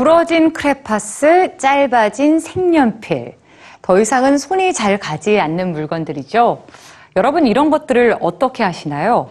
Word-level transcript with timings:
부러진 0.00 0.54
크레파스, 0.54 1.58
짧아진 1.58 2.40
색연필. 2.40 3.34
더 3.82 4.00
이상은 4.00 4.38
손이 4.38 4.72
잘 4.72 4.96
가지 4.96 5.38
않는 5.38 5.72
물건들이죠. 5.72 6.64
여러분 7.16 7.46
이런 7.46 7.68
것들을 7.68 8.16
어떻게 8.22 8.62
하시나요? 8.62 9.30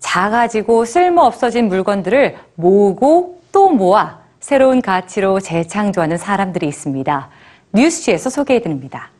작아지고 0.00 0.86
쓸모 0.86 1.20
없어진 1.20 1.68
물건들을 1.68 2.36
모으고 2.56 3.42
또 3.52 3.70
모아 3.70 4.18
새로운 4.40 4.82
가치로 4.82 5.38
재창조하는 5.38 6.16
사람들이 6.16 6.66
있습니다. 6.66 7.28
뉴스지에서 7.72 8.28
소개해 8.28 8.60
드립니다. 8.60 9.10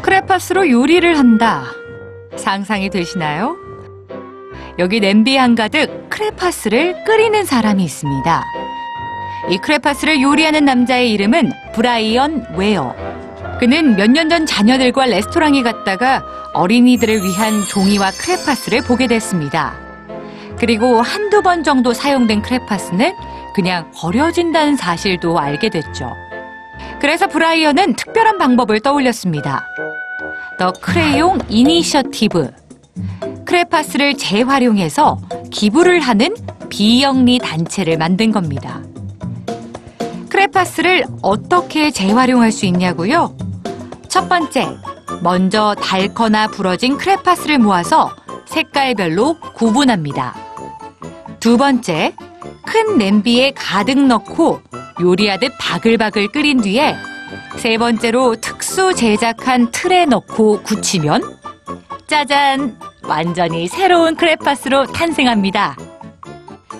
크레파스로 0.00 0.70
요리를 0.70 1.18
한다. 1.18 1.64
상상이 2.36 2.88
되시나요? 2.88 3.63
여기 4.78 5.00
냄비 5.00 5.36
한가득 5.36 6.08
크레파스를 6.10 7.04
끓이는 7.04 7.44
사람이 7.44 7.84
있습니다. 7.84 8.42
이 9.50 9.58
크레파스를 9.58 10.20
요리하는 10.20 10.64
남자의 10.64 11.12
이름은 11.12 11.52
브라이언 11.74 12.54
웨어. 12.56 12.94
그는 13.60 13.94
몇 13.96 14.10
년 14.10 14.28
전 14.28 14.46
자녀들과 14.46 15.06
레스토랑에 15.06 15.62
갔다가 15.62 16.22
어린이들을 16.54 17.22
위한 17.22 17.62
종이와 17.68 18.10
크레파스를 18.10 18.82
보게 18.82 19.06
됐습니다. 19.06 19.74
그리고 20.58 21.00
한두 21.02 21.42
번 21.42 21.62
정도 21.62 21.92
사용된 21.92 22.42
크레파스는 22.42 23.12
그냥 23.54 23.90
버려진다는 23.94 24.76
사실도 24.76 25.38
알게 25.38 25.68
됐죠. 25.70 26.10
그래서 27.00 27.26
브라이언은 27.28 27.94
특별한 27.96 28.38
방법을 28.38 28.80
떠올렸습니다. 28.80 29.64
The 30.58 30.72
Crayon 30.80 31.38
Initiative. 31.48 32.50
크레파스를 33.44 34.16
재활용해서 34.16 35.20
기부를 35.50 36.00
하는 36.00 36.34
비영리 36.68 37.38
단체를 37.38 37.98
만든 37.98 38.32
겁니다. 38.32 38.80
크레파스를 40.28 41.04
어떻게 41.22 41.90
재활용할 41.90 42.50
수 42.50 42.66
있냐고요? 42.66 43.36
첫 44.08 44.28
번째, 44.28 44.66
먼저 45.22 45.74
닳거나 45.80 46.48
부러진 46.48 46.96
크레파스를 46.96 47.58
모아서 47.58 48.14
색깔별로 48.46 49.38
구분합니다. 49.54 50.34
두 51.40 51.56
번째, 51.56 52.14
큰 52.64 52.98
냄비에 52.98 53.52
가득 53.52 53.98
넣고 53.98 54.60
요리하듯 55.00 55.52
바글바글 55.58 56.28
끓인 56.28 56.60
뒤에 56.60 56.96
세 57.56 57.78
번째로 57.78 58.36
특수 58.36 58.94
제작한 58.94 59.70
틀에 59.70 60.06
넣고 60.06 60.62
굳히면 60.62 61.38
짜잔! 62.06 62.76
완전히 63.06 63.68
새로운 63.68 64.16
크레파스로 64.16 64.86
탄생합니다. 64.86 65.76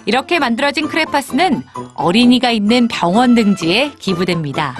이렇게 0.06 0.38
만들어진 0.38 0.88
크레파스는 0.88 1.62
어린이가 1.94 2.50
있는 2.50 2.88
병원 2.88 3.34
등지에 3.34 3.92
기부됩니다. 3.98 4.76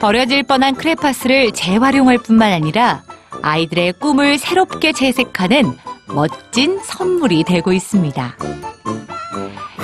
버려질 0.00 0.42
뻔한 0.44 0.74
크레파스를 0.74 1.52
재활용할 1.52 2.18
뿐만 2.18 2.52
아니라 2.52 3.02
아이들의 3.42 3.94
꿈을 3.94 4.38
새롭게 4.38 4.92
채색하는 4.92 5.76
멋진 6.08 6.78
선물이 6.82 7.44
되고 7.44 7.72
있습니다. 7.72 8.36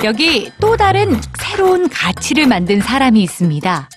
여기 0.03 0.51
또 0.59 0.77
다른 0.77 1.19
새로운 1.37 1.89
가치를 1.89 2.47
만든 2.47 2.81
사람이 2.81 3.21
있습니다. 3.21 3.89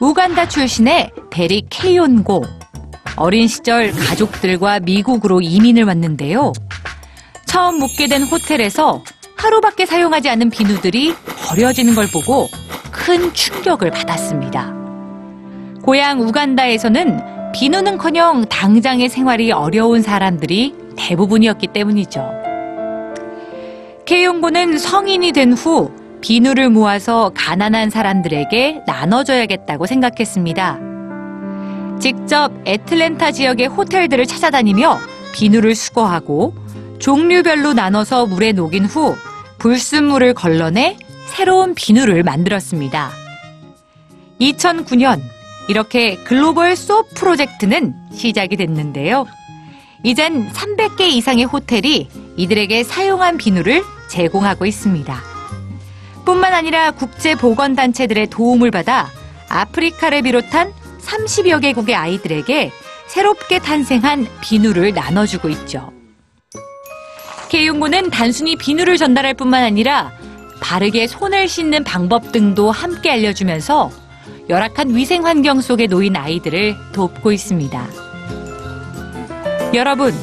우간다 0.00 0.48
출신의 0.48 1.12
데릭 1.30 1.66
케이온고. 1.70 2.44
어린 3.16 3.46
시절 3.46 3.92
가족들과 3.92 4.80
미국으로 4.80 5.40
이민을 5.40 5.84
왔는데요. 5.84 6.52
처음 7.46 7.76
묵게 7.78 8.06
된 8.08 8.22
호텔에서 8.22 9.02
하루밖에 9.36 9.86
사용하지 9.86 10.30
않은 10.30 10.50
비누들이 10.50 11.14
버려지는 11.48 11.94
걸 11.94 12.06
보고 12.12 12.48
큰 12.90 13.32
충격을 13.34 13.90
받았습니다. 13.90 14.72
고향 15.82 16.20
우간다에서는 16.20 17.52
비누는커녕 17.52 18.46
당장의 18.46 19.08
생활이 19.08 19.52
어려운 19.52 20.00
사람들이 20.00 20.74
대부분이었기 20.96 21.68
때문이죠. 21.68 22.30
케용고는 24.06 24.78
성인이 24.78 25.32
된 25.32 25.52
후 25.52 25.90
비누를 26.22 26.70
모아서 26.70 27.32
가난한 27.34 27.90
사람들에게 27.90 28.82
나눠줘야겠다고 28.86 29.86
생각했습니다. 29.86 30.91
직접 32.02 32.50
애틀랜타 32.66 33.30
지역의 33.30 33.68
호텔들을 33.68 34.26
찾아다니며 34.26 34.98
비누를 35.32 35.76
수거하고 35.76 36.52
종류별로 36.98 37.74
나눠서 37.74 38.26
물에 38.26 38.50
녹인 38.50 38.86
후 38.86 39.14
불순물을 39.58 40.34
걸러내 40.34 40.98
새로운 41.26 41.76
비누를 41.76 42.24
만들었습니다. 42.24 43.12
2009년 44.40 45.20
이렇게 45.68 46.16
글로벌 46.24 46.74
소프 46.74 47.14
프로젝트는 47.14 47.94
시작이 48.12 48.56
됐는데요. 48.56 49.24
이젠 50.02 50.50
300개 50.50 51.02
이상의 51.02 51.44
호텔이 51.44 52.08
이들에게 52.36 52.82
사용한 52.82 53.36
비누를 53.36 53.84
제공하고 54.08 54.66
있습니다. 54.66 55.16
뿐만 56.24 56.52
아니라 56.52 56.90
국제보건단체들의 56.90 58.26
도움을 58.26 58.72
받아 58.72 59.08
아프리카를 59.48 60.22
비롯한 60.22 60.81
30여 61.02 61.60
개국의 61.60 61.94
아이들에게 61.94 62.72
새롭게 63.08 63.58
탄생한 63.58 64.26
비누를 64.40 64.94
나눠주고 64.94 65.48
있죠. 65.50 65.92
K용고는 67.50 68.10
단순히 68.10 68.56
비누를 68.56 68.96
전달할 68.96 69.34
뿐만 69.34 69.62
아니라 69.62 70.12
바르게 70.62 71.06
손을 71.06 71.48
씻는 71.48 71.84
방법 71.84 72.32
등도 72.32 72.70
함께 72.70 73.10
알려주면서 73.10 73.90
열악한 74.48 74.94
위생 74.96 75.26
환경 75.26 75.60
속에 75.60 75.86
놓인 75.86 76.16
아이들을 76.16 76.74
돕고 76.92 77.32
있습니다. 77.32 77.86
여러분, 79.74 80.14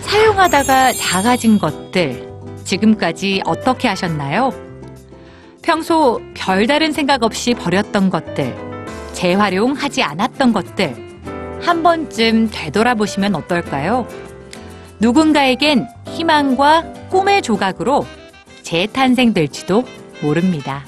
사용하다가 0.00 0.92
작아진 0.92 1.58
것들 1.58 2.28
지금까지 2.64 3.42
어떻게 3.44 3.88
하셨나요? 3.88 4.50
평소 5.62 6.20
별다른 6.34 6.92
생각 6.92 7.22
없이 7.22 7.54
버렸던 7.54 8.10
것들, 8.10 8.73
재활용하지 9.14 10.02
않았던 10.02 10.52
것들, 10.52 10.94
한 11.62 11.82
번쯤 11.82 12.50
되돌아보시면 12.50 13.34
어떨까요? 13.36 14.06
누군가에겐 15.00 15.88
희망과 16.06 17.08
꿈의 17.08 17.42
조각으로 17.42 18.06
재탄생될지도 18.62 19.84
모릅니다. 20.22 20.84